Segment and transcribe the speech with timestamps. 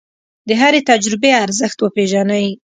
[0.47, 2.45] د هرې تجربې ارزښت وپېژنئ.